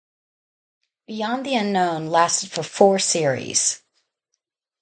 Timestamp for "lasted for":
2.07-2.63